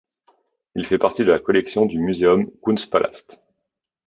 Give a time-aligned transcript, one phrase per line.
[0.73, 3.39] Il fait partie de la collection du Museum Kunstpalast.